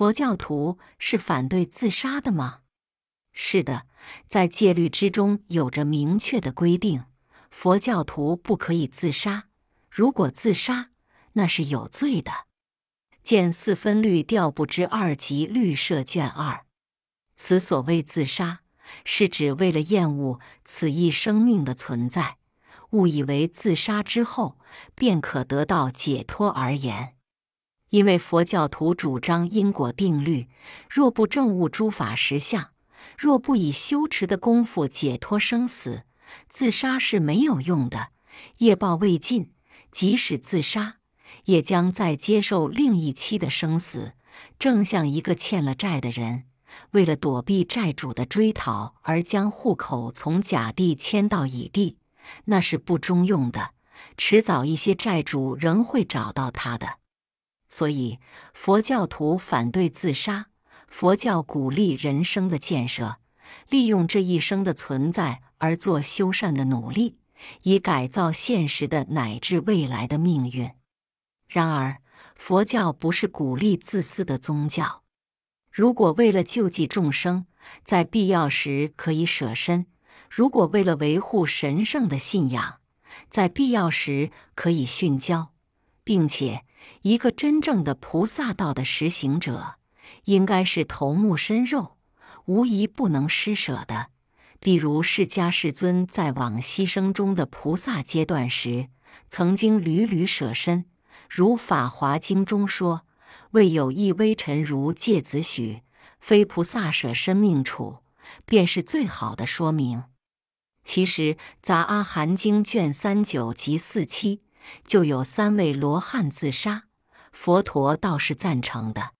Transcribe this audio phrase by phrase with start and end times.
[0.00, 2.60] 佛教徒是反对自杀的吗？
[3.34, 3.86] 是的，
[4.26, 7.04] 在戒律之中有着明确的规定，
[7.50, 9.48] 佛教徒不可以自杀。
[9.90, 10.92] 如果自杀，
[11.34, 12.32] 那是有罪的。
[13.22, 16.64] 见四分律调部之二级律社卷二。
[17.36, 18.60] 此所谓自杀，
[19.04, 22.38] 是指为了厌恶此一生命的存在，
[22.92, 24.58] 误以为自杀之后
[24.94, 27.16] 便可得到解脱而言。
[27.90, 30.48] 因为佛教徒主张因果定律，
[30.88, 32.70] 若不证悟诸法实相，
[33.18, 36.04] 若不以修持的功夫解脱生死，
[36.48, 38.08] 自杀是没有用的。
[38.58, 39.52] 业报未尽，
[39.90, 40.96] 即使自杀，
[41.46, 44.14] 也将再接受另一期的生死。
[44.58, 46.44] 正像一个欠了债的人，
[46.92, 51.98] 为了躲避债主的追讨而将户口从甲地迁到乙地，
[52.44, 53.72] 那是不中用的。
[54.16, 56.99] 迟早一些债主仍会找到他的。
[57.70, 58.18] 所以，
[58.52, 60.48] 佛教徒反对自杀。
[60.88, 63.18] 佛教鼓励人生的建设，
[63.68, 67.16] 利用这一生的存在而做修善的努力，
[67.62, 70.72] 以改造现实的乃至未来的命运。
[71.46, 71.98] 然而，
[72.34, 75.04] 佛教不是鼓励自私的宗教。
[75.70, 77.46] 如果为了救济众生，
[77.84, 79.84] 在必要时可以舍身；
[80.28, 82.80] 如果为了维护神圣的信仰，
[83.28, 85.52] 在必要时可以殉教，
[86.04, 86.64] 并且。
[87.02, 89.74] 一个真正的菩萨道的实行者，
[90.24, 91.98] 应该是头目身肉，
[92.46, 94.08] 无疑不能施舍的。
[94.58, 98.88] 比如释迦世尊在往牺牲中的菩萨阶段时，
[99.28, 100.86] 曾经屡屡舍身，
[101.28, 103.02] 如《法华经》中说
[103.52, 105.82] ：“未有一微尘如芥子许，
[106.18, 107.98] 非菩萨舍身命处，
[108.46, 110.04] 便是最好的说明。”
[110.82, 114.40] 其实，《杂阿含经》卷三九及四七。
[114.86, 116.84] 就有三位罗汉自杀，
[117.32, 119.12] 佛陀倒是赞成的。